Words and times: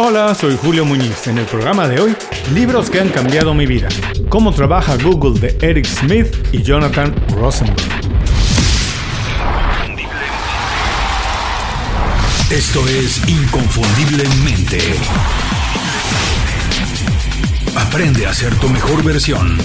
Hola, 0.00 0.32
soy 0.32 0.56
Julio 0.56 0.84
Muñiz. 0.84 1.26
En 1.26 1.38
el 1.38 1.44
programa 1.46 1.88
de 1.88 2.00
hoy, 2.00 2.14
libros 2.54 2.88
que 2.88 3.00
han 3.00 3.08
cambiado 3.08 3.52
mi 3.52 3.66
vida. 3.66 3.88
Cómo 4.28 4.52
trabaja 4.52 4.96
Google 4.96 5.40
de 5.40 5.58
Eric 5.60 5.86
Smith 5.86 6.28
y 6.52 6.62
Jonathan 6.62 7.12
Rosenberg. 7.34 7.76
Esto 12.48 12.86
es 12.86 13.28
Inconfundiblemente. 13.28 14.78
Aprende 17.74 18.24
a 18.24 18.32
ser 18.32 18.54
tu 18.60 18.68
mejor 18.68 19.02
versión. 19.02 19.58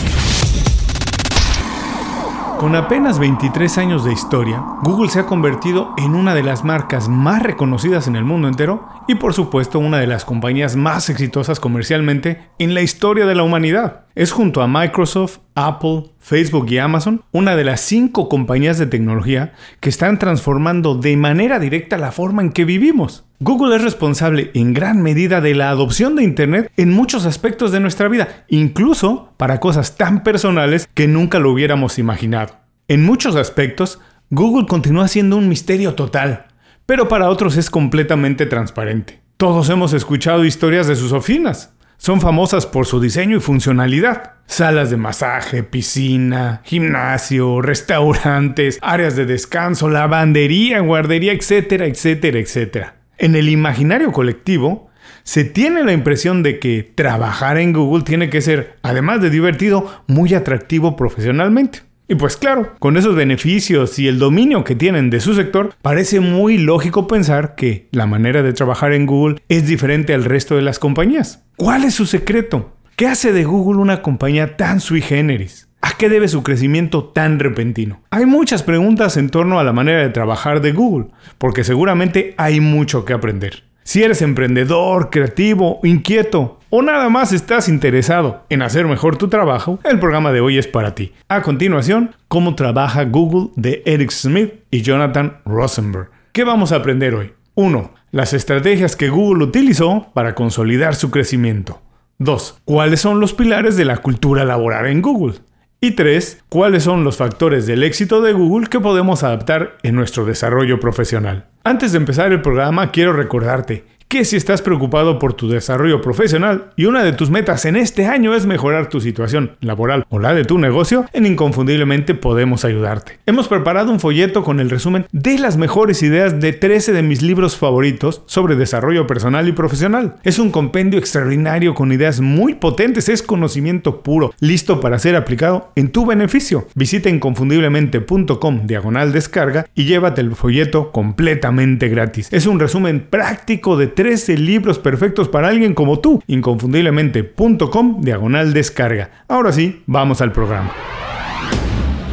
Con 2.63 2.77
apenas 2.77 3.19
23 3.19 3.77
años 3.77 4.05
de 4.05 4.13
historia, 4.13 4.63
Google 4.83 5.09
se 5.09 5.19
ha 5.19 5.25
convertido 5.25 5.93
en 5.97 6.15
una 6.15 6.33
de 6.33 6.43
las 6.43 6.63
marcas 6.63 7.09
más 7.09 7.43
reconocidas 7.43 8.07
en 8.07 8.15
el 8.15 8.23
mundo 8.23 8.47
entero 8.47 8.87
y 9.05 9.15
por 9.15 9.33
supuesto 9.33 9.79
una 9.79 9.99
de 9.99 10.07
las 10.07 10.23
compañías 10.23 10.77
más 10.77 11.09
exitosas 11.09 11.59
comercialmente 11.59 12.51
en 12.59 12.73
la 12.73 12.81
historia 12.81 13.25
de 13.25 13.35
la 13.35 13.43
humanidad. 13.43 14.02
Es 14.15 14.31
junto 14.31 14.61
a 14.61 14.67
Microsoft, 14.67 15.39
Apple, 15.55 16.03
Facebook 16.19 16.67
y 16.69 16.77
Amazon 16.77 17.23
una 17.31 17.55
de 17.55 17.63
las 17.63 17.81
cinco 17.81 18.29
compañías 18.29 18.77
de 18.77 18.85
tecnología 18.85 19.53
que 19.79 19.89
están 19.89 20.19
transformando 20.19 20.93
de 20.93 21.17
manera 21.17 21.57
directa 21.57 21.97
la 21.97 22.11
forma 22.11 22.43
en 22.43 22.51
que 22.51 22.63
vivimos. 22.63 23.25
Google 23.39 23.75
es 23.75 23.81
responsable 23.81 24.51
en 24.53 24.75
gran 24.75 25.01
medida 25.01 25.41
de 25.41 25.55
la 25.55 25.71
adopción 25.71 26.15
de 26.15 26.23
Internet 26.23 26.71
en 26.77 26.91
muchos 26.91 27.25
aspectos 27.25 27.71
de 27.71 27.79
nuestra 27.79 28.07
vida, 28.07 28.45
incluso 28.49 29.33
para 29.37 29.59
cosas 29.59 29.97
tan 29.97 30.21
personales 30.21 30.87
que 30.93 31.07
nunca 31.07 31.39
lo 31.39 31.51
hubiéramos 31.51 31.97
imaginado. 31.97 32.57
En 32.87 33.03
muchos 33.03 33.35
aspectos, 33.35 33.99
Google 34.29 34.67
continúa 34.67 35.07
siendo 35.07 35.37
un 35.37 35.49
misterio 35.49 35.95
total, 35.95 36.45
pero 36.85 37.07
para 37.07 37.29
otros 37.29 37.57
es 37.57 37.71
completamente 37.71 38.45
transparente. 38.45 39.21
Todos 39.37 39.69
hemos 39.69 39.91
escuchado 39.93 40.45
historias 40.45 40.85
de 40.85 40.95
sus 40.95 41.13
oficinas. 41.13 41.73
Son 41.97 42.19
famosas 42.21 42.65
por 42.65 42.85
su 42.85 42.99
diseño 42.99 43.37
y 43.37 43.39
funcionalidad. 43.39 44.33
Salas 44.45 44.89
de 44.89 44.97
masaje, 44.97 45.63
piscina, 45.63 46.61
gimnasio, 46.65 47.61
restaurantes, 47.61 48.77
áreas 48.81 49.15
de 49.15 49.25
descanso, 49.25 49.89
lavandería, 49.89 50.79
guardería, 50.81 51.31
etcétera, 51.31 51.85
etcétera, 51.85 52.39
etcétera. 52.39 52.95
En 53.17 53.35
el 53.35 53.47
imaginario 53.47 54.11
colectivo, 54.11 54.89
se 55.23 55.45
tiene 55.45 55.83
la 55.83 55.93
impresión 55.93 56.43
de 56.43 56.59
que 56.59 56.83
trabajar 56.95 57.57
en 57.57 57.71
Google 57.71 58.03
tiene 58.03 58.29
que 58.29 58.41
ser, 58.41 58.77
además 58.83 59.21
de 59.21 59.29
divertido, 59.29 60.03
muy 60.07 60.33
atractivo 60.33 60.95
profesionalmente. 60.95 61.79
Y 62.07 62.15
pues 62.15 62.35
claro, 62.35 62.73
con 62.79 62.97
esos 62.97 63.15
beneficios 63.15 63.97
y 63.97 64.07
el 64.07 64.19
dominio 64.19 64.63
que 64.63 64.75
tienen 64.75 65.09
de 65.09 65.21
su 65.21 65.33
sector, 65.33 65.73
parece 65.81 66.19
muy 66.19 66.57
lógico 66.57 67.07
pensar 67.07 67.55
que 67.55 67.87
la 67.91 68.07
manera 68.07 68.43
de 68.43 68.53
trabajar 68.53 68.93
en 68.93 69.05
Google 69.05 69.41
es 69.47 69.67
diferente 69.67 70.13
al 70.13 70.25
resto 70.25 70.55
de 70.55 70.63
las 70.63 70.79
compañías. 70.79 71.45
¿Cuál 71.55 71.85
es 71.85 71.93
su 71.93 72.05
secreto? 72.05 72.75
¿Qué 72.97 73.07
hace 73.07 73.31
de 73.31 73.45
Google 73.45 73.81
una 73.81 74.01
compañía 74.01 74.57
tan 74.57 74.81
sui 74.81 75.01
generis? 75.01 75.69
¿A 75.81 75.97
qué 75.97 76.09
debe 76.09 76.27
su 76.27 76.43
crecimiento 76.43 77.05
tan 77.05 77.39
repentino? 77.39 78.03
Hay 78.09 78.25
muchas 78.25 78.63
preguntas 78.63 79.17
en 79.17 79.29
torno 79.29 79.59
a 79.59 79.63
la 79.63 79.73
manera 79.73 80.01
de 80.01 80.09
trabajar 80.09 80.61
de 80.61 80.71
Google, 80.73 81.07
porque 81.37 81.63
seguramente 81.63 82.35
hay 82.37 82.59
mucho 82.59 83.05
que 83.05 83.13
aprender. 83.13 83.63
Si 83.83 84.01
eres 84.01 84.21
emprendedor, 84.21 85.09
creativo, 85.09 85.79
inquieto 85.83 86.59
o 86.75 86.81
nada 86.81 87.07
más 87.07 87.33
estás 87.33 87.69
interesado 87.69 88.45
en 88.49 88.63
hacer 88.63 88.87
mejor 88.87 89.15
tu 89.15 89.27
trabajo, 89.27 89.77
el 89.83 89.99
programa 89.99 90.31
de 90.31 90.41
hoy 90.41 90.57
es 90.57 90.65
para 90.65 90.95
ti. 90.95 91.13
A 91.29 91.43
continuación, 91.43 92.15
cómo 92.27 92.55
trabaja 92.55 93.03
Google 93.03 93.51
de 93.55 93.83
Eric 93.85 94.09
Smith 94.09 94.53
y 94.71 94.81
Jonathan 94.81 95.37
Rosenberg. 95.45 96.09
¿Qué 96.31 96.43
vamos 96.43 96.71
a 96.71 96.77
aprender 96.77 97.13
hoy? 97.13 97.33
1. 97.53 97.91
Las 98.09 98.33
estrategias 98.33 98.95
que 98.95 99.09
Google 99.09 99.43
utilizó 99.43 100.07
para 100.15 100.33
consolidar 100.33 100.95
su 100.95 101.11
crecimiento. 101.11 101.79
2. 102.17 102.61
¿Cuáles 102.65 103.01
son 103.01 103.19
los 103.19 103.35
pilares 103.35 103.77
de 103.77 103.85
la 103.85 103.97
cultura 103.97 104.43
laboral 104.43 104.87
en 104.87 105.03
Google? 105.03 105.35
Y 105.79 105.91
tres, 105.91 106.41
¿cuáles 106.47 106.83
son 106.83 107.03
los 107.03 107.17
factores 107.17 107.67
del 107.67 107.83
éxito 107.83 108.21
de 108.21 108.31
Google 108.31 108.67
que 108.67 108.79
podemos 108.79 109.21
adaptar 109.23 109.75
en 109.83 109.95
nuestro 109.95 110.23
desarrollo 110.23 110.79
profesional? 110.79 111.49
Antes 111.65 111.91
de 111.91 111.97
empezar 111.97 112.31
el 112.31 112.41
programa, 112.41 112.89
quiero 112.91 113.11
recordarte 113.11 113.83
que 114.13 114.25
si 114.25 114.35
estás 114.35 114.61
preocupado 114.61 115.17
por 115.17 115.33
tu 115.33 115.49
desarrollo 115.49 115.99
profesional 115.99 116.65
y 116.75 116.85
una 116.85 117.03
de 117.03 117.13
tus 117.13 117.31
metas 117.31 117.65
en 117.65 117.75
este 117.75 118.05
año 118.05 118.35
es 118.35 118.45
mejorar 118.45 118.87
tu 118.87 119.01
situación 119.01 119.53
laboral 119.59 120.05
o 120.09 120.19
la 120.19 120.35
de 120.35 120.45
tu 120.45 120.59
negocio, 120.59 121.07
en 121.13 121.25
Inconfundiblemente 121.25 122.13
podemos 122.13 122.63
ayudarte. 122.63 123.17
Hemos 123.25 123.47
preparado 123.47 123.91
un 123.91 123.99
folleto 123.99 124.43
con 124.43 124.59
el 124.59 124.69
resumen 124.69 125.07
de 125.11 125.39
las 125.39 125.57
mejores 125.57 126.03
ideas 126.03 126.39
de 126.39 126.53
13 126.53 126.93
de 126.93 127.01
mis 127.01 127.23
libros 127.23 127.57
favoritos 127.57 128.21
sobre 128.27 128.55
desarrollo 128.55 129.07
personal 129.07 129.47
y 129.47 129.51
profesional. 129.51 130.17
Es 130.23 130.37
un 130.37 130.51
compendio 130.51 130.99
extraordinario 130.99 131.73
con 131.73 131.91
ideas 131.91 132.21
muy 132.21 132.53
potentes, 132.53 133.09
es 133.09 133.23
conocimiento 133.23 134.03
puro, 134.03 134.31
listo 134.39 134.79
para 134.79 134.99
ser 134.99 135.15
aplicado 135.15 135.71
en 135.75 135.89
tu 135.89 136.05
beneficio. 136.05 136.67
Visita 136.75 137.09
inconfundiblemente.com 137.09 138.67
diagonal 138.67 139.11
descarga 139.11 139.65
y 139.73 139.85
llévate 139.85 140.21
el 140.21 140.35
folleto 140.35 140.91
completamente 140.91 141.89
gratis. 141.89 142.27
Es 142.31 142.45
un 142.45 142.59
resumen 142.59 143.07
práctico 143.09 143.75
de 143.75 143.87
13 143.87 144.02
libros 144.39 144.79
perfectos 144.79 145.29
para 145.29 145.49
alguien 145.49 145.73
como 145.73 145.99
tú. 145.99 146.21
Inconfundiblemente.com 146.27 148.01
diagonal 148.01 148.53
descarga. 148.53 149.11
Ahora 149.27 149.51
sí, 149.51 149.83
vamos 149.85 150.21
al 150.21 150.31
programa. 150.31 150.71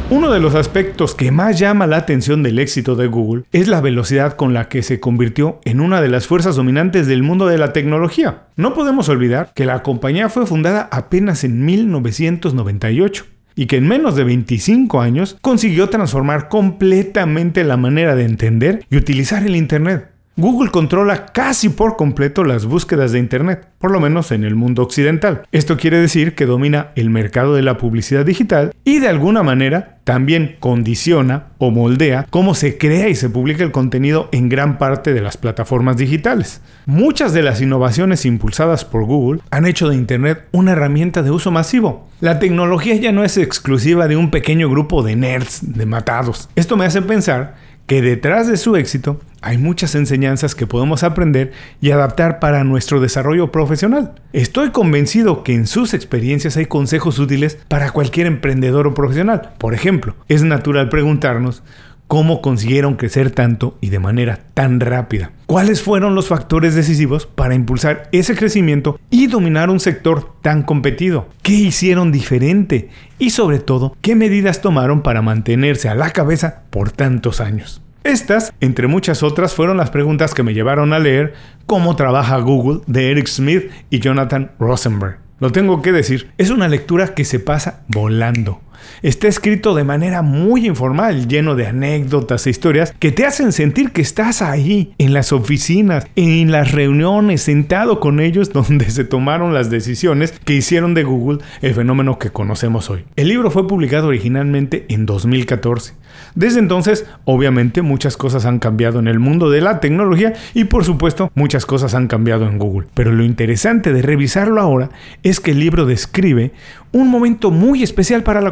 Uno 0.09 0.29
de 0.29 0.41
los 0.41 0.55
aspectos 0.55 1.15
que 1.15 1.31
más 1.31 1.57
llama 1.57 1.87
la 1.87 1.95
atención 1.95 2.43
del 2.43 2.59
éxito 2.59 2.97
de 2.97 3.07
Google 3.07 3.45
es 3.53 3.69
la 3.69 3.79
velocidad 3.79 4.33
con 4.33 4.53
la 4.53 4.67
que 4.67 4.83
se 4.83 4.99
convirtió 4.99 5.61
en 5.63 5.79
una 5.79 6.01
de 6.01 6.09
las 6.09 6.27
fuerzas 6.27 6.57
dominantes 6.57 7.07
del 7.07 7.23
mundo 7.23 7.47
de 7.47 7.57
la 7.57 7.71
tecnología. 7.71 8.47
No 8.57 8.73
podemos 8.73 9.07
olvidar 9.07 9.53
que 9.55 9.65
la 9.65 9.83
compañía 9.83 10.27
fue 10.27 10.45
fundada 10.45 10.89
apenas 10.91 11.45
en 11.45 11.63
1998 11.63 13.25
y 13.55 13.67
que 13.67 13.77
en 13.77 13.87
menos 13.87 14.17
de 14.17 14.25
25 14.25 14.99
años 14.99 15.37
consiguió 15.41 15.89
transformar 15.89 16.49
completamente 16.49 17.63
la 17.63 17.77
manera 17.77 18.13
de 18.15 18.25
entender 18.25 18.85
y 18.89 18.97
utilizar 18.97 19.45
el 19.45 19.55
Internet. 19.55 20.10
Google 20.37 20.71
controla 20.71 21.25
casi 21.25 21.67
por 21.67 21.97
completo 21.97 22.45
las 22.45 22.65
búsquedas 22.65 23.11
de 23.11 23.19
Internet, 23.19 23.67
por 23.79 23.91
lo 23.91 23.99
menos 23.99 24.31
en 24.31 24.45
el 24.45 24.55
mundo 24.55 24.81
occidental. 24.81 25.43
Esto 25.51 25.75
quiere 25.75 25.97
decir 25.97 26.35
que 26.35 26.45
domina 26.45 26.91
el 26.95 27.09
mercado 27.09 27.53
de 27.53 27.61
la 27.61 27.77
publicidad 27.77 28.25
digital 28.25 28.71
y 28.85 28.99
de 28.99 29.09
alguna 29.09 29.43
manera 29.43 29.99
también 30.05 30.55
condiciona 30.61 31.47
o 31.57 31.69
moldea 31.69 32.25
cómo 32.29 32.55
se 32.55 32.77
crea 32.77 33.09
y 33.09 33.15
se 33.15 33.29
publica 33.29 33.63
el 33.65 33.73
contenido 33.73 34.29
en 34.31 34.47
gran 34.47 34.77
parte 34.77 35.13
de 35.13 35.21
las 35.21 35.35
plataformas 35.35 35.97
digitales. 35.97 36.61
Muchas 36.85 37.33
de 37.33 37.43
las 37.43 37.61
innovaciones 37.61 38.25
impulsadas 38.25 38.85
por 38.85 39.03
Google 39.03 39.41
han 39.51 39.65
hecho 39.65 39.89
de 39.89 39.95
Internet 39.95 40.47
una 40.53 40.71
herramienta 40.71 41.23
de 41.23 41.31
uso 41.31 41.51
masivo. 41.51 42.07
La 42.21 42.39
tecnología 42.39 42.95
ya 42.95 43.11
no 43.11 43.23
es 43.23 43.37
exclusiva 43.37 44.07
de 44.07 44.15
un 44.15 44.31
pequeño 44.31 44.69
grupo 44.69 45.03
de 45.03 45.15
nerds, 45.15 45.73
de 45.73 45.85
matados. 45.85 46.49
Esto 46.55 46.77
me 46.77 46.85
hace 46.85 47.01
pensar 47.01 47.55
que 47.91 48.01
detrás 48.01 48.47
de 48.47 48.55
su 48.55 48.77
éxito 48.77 49.19
hay 49.41 49.57
muchas 49.57 49.95
enseñanzas 49.95 50.55
que 50.55 50.65
podemos 50.65 51.03
aprender 51.03 51.51
y 51.81 51.91
adaptar 51.91 52.39
para 52.39 52.63
nuestro 52.63 53.01
desarrollo 53.01 53.51
profesional. 53.51 54.13
Estoy 54.31 54.69
convencido 54.69 55.43
que 55.43 55.53
en 55.53 55.67
sus 55.67 55.93
experiencias 55.93 56.55
hay 56.55 56.67
consejos 56.67 57.19
útiles 57.19 57.57
para 57.67 57.91
cualquier 57.91 58.27
emprendedor 58.27 58.87
o 58.87 58.93
profesional. 58.93 59.55
Por 59.57 59.73
ejemplo, 59.73 60.15
es 60.29 60.41
natural 60.41 60.87
preguntarnos 60.87 61.63
cómo 62.11 62.41
consiguieron 62.41 62.95
crecer 62.95 63.31
tanto 63.31 63.77
y 63.79 63.87
de 63.87 63.99
manera 63.99 64.41
tan 64.53 64.81
rápida. 64.81 65.31
¿Cuáles 65.45 65.81
fueron 65.81 66.13
los 66.13 66.27
factores 66.27 66.75
decisivos 66.75 67.25
para 67.25 67.55
impulsar 67.55 68.09
ese 68.11 68.35
crecimiento 68.35 68.99
y 69.09 69.27
dominar 69.27 69.69
un 69.69 69.79
sector 69.79 70.33
tan 70.41 70.63
competido? 70.63 71.29
¿Qué 71.41 71.53
hicieron 71.53 72.11
diferente? 72.11 72.89
Y 73.17 73.29
sobre 73.29 73.59
todo, 73.59 73.95
¿qué 74.01 74.17
medidas 74.17 74.59
tomaron 74.59 75.03
para 75.03 75.21
mantenerse 75.21 75.87
a 75.87 75.95
la 75.95 76.09
cabeza 76.09 76.63
por 76.69 76.91
tantos 76.91 77.39
años? 77.39 77.81
Estas, 78.03 78.51
entre 78.59 78.87
muchas 78.87 79.23
otras, 79.23 79.53
fueron 79.53 79.77
las 79.77 79.89
preguntas 79.89 80.33
que 80.33 80.43
me 80.43 80.53
llevaron 80.53 80.91
a 80.91 80.99
leer 80.99 81.33
Cómo 81.65 81.95
trabaja 81.95 82.35
Google 82.39 82.81
de 82.87 83.09
Eric 83.11 83.27
Smith 83.27 83.71
y 83.89 83.99
Jonathan 83.99 84.51
Rosenberg. 84.59 85.19
Lo 85.39 85.53
tengo 85.53 85.81
que 85.81 85.93
decir, 85.93 86.29
es 86.37 86.49
una 86.49 86.67
lectura 86.67 87.15
que 87.15 87.23
se 87.23 87.39
pasa 87.39 87.83
volando. 87.87 88.59
Está 89.01 89.27
escrito 89.27 89.73
de 89.75 89.83
manera 89.83 90.21
muy 90.21 90.67
informal, 90.67 91.27
lleno 91.27 91.55
de 91.55 91.67
anécdotas 91.67 92.45
e 92.47 92.49
historias 92.49 92.93
que 92.99 93.11
te 93.11 93.25
hacen 93.25 93.51
sentir 93.51 93.91
que 93.91 94.01
estás 94.01 94.41
ahí, 94.41 94.93
en 94.97 95.13
las 95.13 95.31
oficinas, 95.31 96.05
en 96.15 96.51
las 96.51 96.71
reuniones, 96.71 97.41
sentado 97.41 97.99
con 97.99 98.19
ellos 98.19 98.53
donde 98.53 98.89
se 98.89 99.03
tomaron 99.03 99.53
las 99.53 99.69
decisiones 99.69 100.33
que 100.45 100.53
hicieron 100.53 100.93
de 100.93 101.03
Google 101.03 101.39
el 101.61 101.73
fenómeno 101.73 102.19
que 102.19 102.29
conocemos 102.29 102.89
hoy. 102.89 103.05
El 103.15 103.27
libro 103.27 103.51
fue 103.51 103.67
publicado 103.67 104.07
originalmente 104.07 104.85
en 104.89 105.05
2014. 105.05 105.93
Desde 106.35 106.59
entonces, 106.59 107.05
obviamente, 107.25 107.81
muchas 107.81 108.17
cosas 108.17 108.45
han 108.45 108.59
cambiado 108.59 108.99
en 108.99 109.07
el 109.07 109.19
mundo 109.19 109.49
de 109.49 109.61
la 109.61 109.79
tecnología 109.79 110.33
y 110.53 110.65
por 110.65 110.85
supuesto 110.85 111.31
muchas 111.35 111.65
cosas 111.65 111.93
han 111.93 112.07
cambiado 112.07 112.47
en 112.47 112.57
Google. 112.57 112.87
Pero 112.93 113.11
lo 113.11 113.23
interesante 113.23 113.93
de 113.93 114.01
revisarlo 114.01 114.61
ahora 114.61 114.89
es 115.23 115.39
que 115.39 115.51
el 115.51 115.59
libro 115.59 115.85
describe 115.85 116.51
un 116.93 117.09
momento 117.09 117.51
muy 117.51 117.83
especial 117.83 118.23
para 118.23 118.41
la 118.41 118.51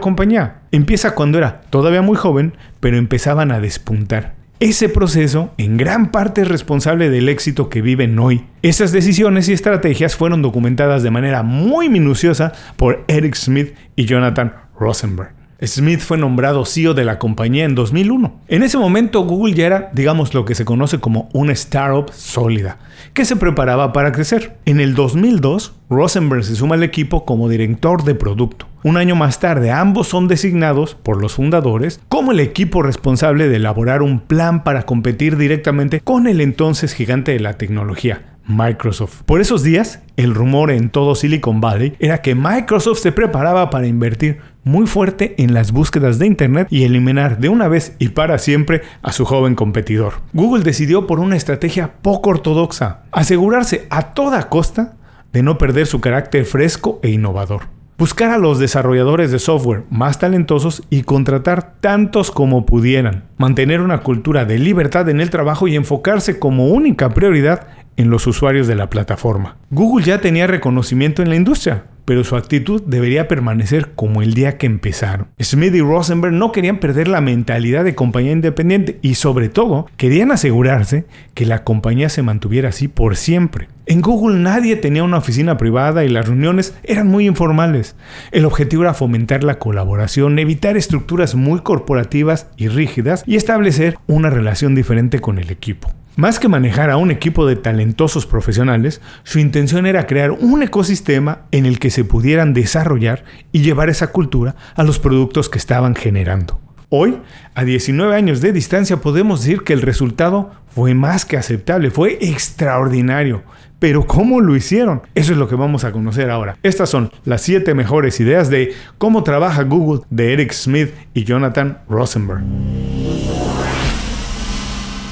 Empieza 0.71 1.15
cuando 1.15 1.37
era 1.37 1.61
todavía 1.69 2.01
muy 2.01 2.17
joven, 2.17 2.53
pero 2.81 2.97
empezaban 2.97 3.53
a 3.53 3.61
despuntar. 3.61 4.35
Ese 4.59 4.89
proceso 4.89 5.53
en 5.57 5.77
gran 5.77 6.11
parte 6.11 6.41
es 6.41 6.47
responsable 6.49 7.09
del 7.09 7.29
éxito 7.29 7.69
que 7.69 7.81
viven 7.81 8.19
hoy. 8.19 8.45
Esas 8.61 8.91
decisiones 8.91 9.47
y 9.47 9.53
estrategias 9.53 10.17
fueron 10.17 10.41
documentadas 10.41 11.03
de 11.03 11.11
manera 11.11 11.41
muy 11.43 11.87
minuciosa 11.87 12.51
por 12.75 13.05
Eric 13.07 13.35
Smith 13.35 13.73
y 13.95 14.03
Jonathan 14.03 14.53
Rosenberg. 14.77 15.38
Smith 15.61 15.99
fue 15.99 16.17
nombrado 16.17 16.63
CEO 16.65 16.93
de 16.93 17.03
la 17.03 17.19
compañía 17.19 17.65
en 17.65 17.75
2001. 17.75 18.39
En 18.47 18.63
ese 18.63 18.77
momento 18.77 19.21
Google 19.21 19.53
ya 19.53 19.65
era, 19.65 19.89
digamos, 19.93 20.33
lo 20.33 20.45
que 20.45 20.55
se 20.55 20.63
conoce 20.63 20.99
como 20.99 21.29
una 21.33 21.51
startup 21.51 22.11
sólida, 22.13 22.77
que 23.13 23.25
se 23.25 23.35
preparaba 23.35 23.91
para 23.91 24.13
crecer. 24.13 24.57
En 24.65 24.79
el 24.79 24.95
2002, 24.95 25.73
Rosenberg 25.89 26.45
se 26.45 26.55
suma 26.55 26.75
al 26.75 26.83
equipo 26.83 27.25
como 27.25 27.49
director 27.49 28.03
de 28.03 28.15
producto. 28.15 28.67
Un 28.83 28.95
año 28.95 29.17
más 29.17 29.39
tarde, 29.41 29.71
ambos 29.71 30.07
son 30.07 30.29
designados 30.29 30.95
por 30.95 31.21
los 31.21 31.33
fundadores 31.33 31.99
como 32.07 32.31
el 32.31 32.39
equipo 32.39 32.81
responsable 32.81 33.49
de 33.49 33.57
elaborar 33.57 34.01
un 34.01 34.21
plan 34.21 34.63
para 34.63 34.83
competir 34.83 35.35
directamente 35.35 35.99
con 35.99 36.27
el 36.27 36.39
entonces 36.39 36.93
gigante 36.93 37.33
de 37.33 37.41
la 37.41 37.57
tecnología, 37.57 38.21
Microsoft. 38.49 39.21
Por 39.25 39.39
esos 39.39 39.63
días, 39.63 40.01
el 40.17 40.35
rumor 40.35 40.71
en 40.71 40.89
todo 40.89 41.15
Silicon 41.15 41.61
Valley 41.61 41.95
era 41.99 42.21
que 42.21 42.35
Microsoft 42.35 42.99
se 42.99 43.13
preparaba 43.13 43.69
para 43.69 43.87
invertir 43.87 44.39
muy 44.63 44.87
fuerte 44.87 45.35
en 45.37 45.53
las 45.53 45.71
búsquedas 45.71 46.19
de 46.19 46.25
Internet 46.25 46.67
y 46.69 46.83
eliminar 46.83 47.39
de 47.39 47.49
una 47.49 47.67
vez 47.67 47.95
y 47.99 48.09
para 48.09 48.37
siempre 48.37 48.81
a 49.01 49.11
su 49.11 49.23
joven 49.23 49.55
competidor. 49.55 50.15
Google 50.33 50.63
decidió 50.63 51.07
por 51.07 51.19
una 51.19 51.37
estrategia 51.37 51.93
poco 52.01 52.31
ortodoxa, 52.31 53.03
asegurarse 53.11 53.87
a 53.89 54.13
toda 54.13 54.49
costa 54.49 54.95
de 55.31 55.43
no 55.43 55.57
perder 55.57 55.87
su 55.87 56.01
carácter 56.01 56.45
fresco 56.45 56.99
e 57.03 57.09
innovador. 57.09 57.79
Buscar 57.99 58.31
a 58.31 58.37
los 58.37 58.59
desarrolladores 58.59 59.29
de 59.29 59.39
software 59.39 59.83
más 59.89 60.19
talentosos 60.19 60.83
y 60.89 61.01
contratar 61.01 61.73
tantos 61.81 62.31
como 62.31 62.65
pudieran. 62.65 63.25
Mantener 63.37 63.81
una 63.81 63.97
cultura 63.97 64.45
de 64.45 64.57
libertad 64.57 65.09
en 65.09 65.19
el 65.19 65.29
trabajo 65.29 65.67
y 65.67 65.75
enfocarse 65.75 66.39
como 66.39 66.69
única 66.69 67.09
prioridad 67.09 67.67
en 67.99 68.09
los 68.09 68.27
usuarios 68.27 68.65
de 68.65 68.75
la 68.75 68.89
plataforma. 68.89 69.57
Google 69.71 70.05
ya 70.05 70.21
tenía 70.21 70.47
reconocimiento 70.47 71.21
en 71.21 71.27
la 71.27 71.35
industria, 71.35 71.83
pero 72.05 72.23
su 72.23 72.37
actitud 72.37 72.81
debería 72.87 73.27
permanecer 73.27 73.91
como 73.93 74.21
el 74.21 74.33
día 74.33 74.57
que 74.57 74.67
empezaron. 74.67 75.27
Smith 75.41 75.75
y 75.75 75.81
Rosenberg 75.81 76.33
no 76.33 76.53
querían 76.53 76.79
perder 76.79 77.09
la 77.09 77.19
mentalidad 77.19 77.83
de 77.83 77.95
compañía 77.95 78.31
independiente 78.31 78.99
y 79.01 79.15
sobre 79.15 79.49
todo 79.49 79.85
querían 79.97 80.31
asegurarse 80.31 81.07
que 81.33 81.45
la 81.45 81.65
compañía 81.65 82.07
se 82.07 82.23
mantuviera 82.23 82.69
así 82.69 82.87
por 82.87 83.17
siempre. 83.17 83.67
En 83.85 83.99
Google 83.99 84.39
nadie 84.39 84.77
tenía 84.77 85.03
una 85.03 85.17
oficina 85.17 85.57
privada 85.57 86.05
y 86.05 86.09
las 86.09 86.25
reuniones 86.25 86.75
eran 86.83 87.07
muy 87.07 87.27
informales. 87.27 87.97
El 88.31 88.45
objetivo 88.45 88.83
era 88.83 88.93
fomentar 88.93 89.43
la 89.43 89.59
colaboración, 89.59 90.39
evitar 90.39 90.77
estructuras 90.77 91.35
muy 91.35 91.59
corporativas 91.63 92.47
y 92.55 92.69
rígidas 92.69 93.25
y 93.27 93.35
establecer 93.35 93.97
una 94.07 94.29
relación 94.29 94.73
diferente 94.73 95.19
con 95.19 95.37
el 95.37 95.51
equipo. 95.51 95.91
Más 96.15 96.39
que 96.39 96.49
manejar 96.49 96.89
a 96.89 96.97
un 96.97 97.11
equipo 97.11 97.45
de 97.45 97.55
talentosos 97.55 98.25
profesionales, 98.25 98.99
su 99.23 99.39
intención 99.39 99.85
era 99.85 100.05
crear 100.05 100.31
un 100.31 100.63
ecosistema 100.63 101.43
en 101.51 101.65
el 101.65 101.79
que 101.79 101.91
se 101.91 102.03
pudieran 102.03 102.53
desarrollar 102.53 103.23
y 103.51 103.61
llevar 103.61 103.89
esa 103.89 104.07
cultura 104.07 104.55
a 104.75 104.83
los 104.83 104.99
productos 104.99 105.49
que 105.49 105.57
estaban 105.57 105.95
generando. 105.95 106.59
Hoy, 106.89 107.19
a 107.53 107.63
19 107.63 108.15
años 108.15 108.41
de 108.41 108.51
distancia, 108.51 108.97
podemos 108.97 109.41
decir 109.41 109.61
que 109.61 109.73
el 109.73 109.81
resultado 109.81 110.51
fue 110.73 110.93
más 110.93 111.23
que 111.23 111.37
aceptable, 111.37 111.91
fue 111.91 112.17
extraordinario. 112.19 113.43
Pero 113.77 114.05
¿cómo 114.05 114.41
lo 114.41 114.55
hicieron? 114.57 115.03
Eso 115.15 115.31
es 115.31 115.37
lo 115.37 115.47
que 115.47 115.55
vamos 115.55 115.85
a 115.85 115.91
conocer 115.93 116.29
ahora. 116.31 116.57
Estas 116.63 116.89
son 116.89 117.11
las 117.23 117.41
7 117.43 117.75
mejores 117.75 118.19
ideas 118.19 118.49
de 118.49 118.73
cómo 118.97 119.23
trabaja 119.23 119.63
Google 119.63 120.01
de 120.09 120.33
Eric 120.33 120.51
Smith 120.51 120.89
y 121.13 121.23
Jonathan 121.23 121.77
Rosenberg. 121.87 122.43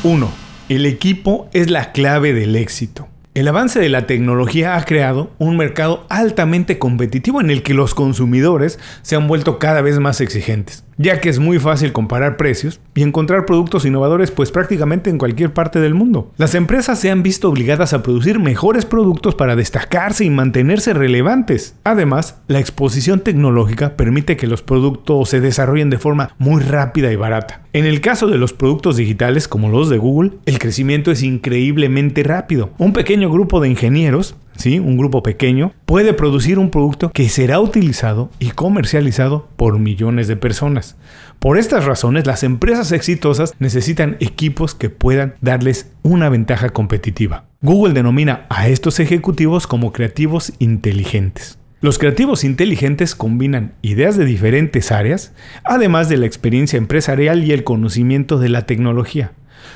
1 0.03 0.46
el 0.69 0.85
equipo 0.85 1.49
es 1.53 1.69
la 1.69 1.93
clave 1.93 2.33
del 2.33 2.55
éxito. 2.55 3.07
El 3.33 3.47
avance 3.47 3.79
de 3.79 3.87
la 3.87 4.05
tecnología 4.05 4.75
ha 4.75 4.83
creado 4.83 5.31
un 5.37 5.55
mercado 5.55 6.05
altamente 6.09 6.77
competitivo 6.77 7.39
en 7.39 7.51
el 7.51 7.63
que 7.63 7.73
los 7.73 7.93
consumidores 7.93 8.79
se 9.01 9.15
han 9.15 9.27
vuelto 9.27 9.59
cada 9.59 9.81
vez 9.81 9.99
más 9.99 10.19
exigentes 10.19 10.86
ya 10.97 11.21
que 11.21 11.29
es 11.29 11.39
muy 11.39 11.59
fácil 11.59 11.93
comparar 11.93 12.37
precios 12.37 12.79
y 12.95 13.03
encontrar 13.03 13.45
productos 13.45 13.85
innovadores 13.85 14.31
pues 14.31 14.51
prácticamente 14.51 15.09
en 15.09 15.17
cualquier 15.17 15.53
parte 15.53 15.79
del 15.79 15.93
mundo. 15.93 16.31
Las 16.37 16.55
empresas 16.55 16.99
se 16.99 17.11
han 17.11 17.23
visto 17.23 17.49
obligadas 17.49 17.93
a 17.93 18.03
producir 18.03 18.39
mejores 18.39 18.85
productos 18.85 19.35
para 19.35 19.55
destacarse 19.55 20.25
y 20.25 20.29
mantenerse 20.29 20.93
relevantes. 20.93 21.75
Además, 21.83 22.41
la 22.47 22.59
exposición 22.59 23.21
tecnológica 23.21 23.95
permite 23.95 24.37
que 24.37 24.47
los 24.47 24.61
productos 24.61 25.29
se 25.29 25.41
desarrollen 25.41 25.89
de 25.89 25.99
forma 25.99 26.35
muy 26.37 26.61
rápida 26.61 27.11
y 27.11 27.15
barata. 27.15 27.61
En 27.73 27.85
el 27.85 28.01
caso 28.01 28.27
de 28.27 28.37
los 28.37 28.53
productos 28.53 28.97
digitales 28.97 29.47
como 29.47 29.69
los 29.69 29.89
de 29.89 29.97
Google, 29.97 30.31
el 30.45 30.57
crecimiento 30.57 31.11
es 31.11 31.21
increíblemente 31.21 32.23
rápido. 32.23 32.71
Un 32.77 32.93
pequeño 32.93 33.29
grupo 33.29 33.59
de 33.59 33.69
ingenieros 33.69 34.35
¿sí? 34.57 34.79
un 34.79 34.97
grupo 34.97 35.23
pequeño, 35.23 35.73
puede 35.85 36.13
producir 36.13 36.59
un 36.59 36.69
producto 36.69 37.11
que 37.11 37.29
será 37.29 37.59
utilizado 37.59 38.29
y 38.39 38.51
comercializado 38.51 39.47
por 39.55 39.79
millones 39.79 40.27
de 40.27 40.35
personas. 40.35 40.97
Por 41.39 41.57
estas 41.57 41.85
razones, 41.85 42.25
las 42.25 42.43
empresas 42.43 42.91
exitosas 42.91 43.53
necesitan 43.59 44.17
equipos 44.19 44.75
que 44.75 44.89
puedan 44.89 45.35
darles 45.39 45.91
una 46.03 46.29
ventaja 46.29 46.69
competitiva. 46.69 47.45
Google 47.61 47.93
denomina 47.93 48.45
a 48.49 48.67
estos 48.67 48.99
ejecutivos 48.99 49.67
como 49.67 49.93
creativos 49.93 50.53
inteligentes. 50.59 51.57
Los 51.79 51.99
creativos 51.99 52.43
inteligentes 52.43 53.13
combinan 53.13 53.73
ideas 53.83 54.17
de 54.17 54.25
diferentes 54.25 54.91
áreas, 54.91 55.33
además 55.63 56.09
de 56.09 56.17
la 56.17 56.25
experiencia 56.25 56.77
empresarial 56.77 57.43
y 57.43 57.51
el 57.51 57.63
conocimiento 57.63 58.39
de 58.39 58.49
la 58.49 58.65
tecnología. 58.65 59.33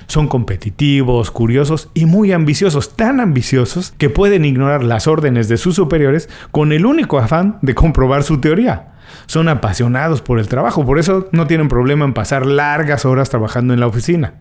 Son 0.07 0.27
competitivos, 0.27 1.31
curiosos 1.31 1.89
y 1.93 2.05
muy 2.05 2.31
ambiciosos, 2.31 2.95
tan 2.95 3.19
ambiciosos 3.19 3.93
que 3.97 4.09
pueden 4.09 4.45
ignorar 4.45 4.83
las 4.83 5.07
órdenes 5.07 5.47
de 5.47 5.57
sus 5.57 5.75
superiores 5.75 6.29
con 6.51 6.71
el 6.71 6.85
único 6.85 7.19
afán 7.19 7.59
de 7.61 7.75
comprobar 7.75 8.23
su 8.23 8.39
teoría. 8.39 8.87
Son 9.25 9.49
apasionados 9.49 10.21
por 10.21 10.39
el 10.39 10.47
trabajo, 10.47 10.85
por 10.85 10.99
eso 10.99 11.27
no 11.31 11.47
tienen 11.47 11.67
problema 11.67 12.05
en 12.05 12.13
pasar 12.13 12.45
largas 12.45 13.05
horas 13.05 13.29
trabajando 13.29 13.73
en 13.73 13.79
la 13.79 13.87
oficina. 13.87 14.35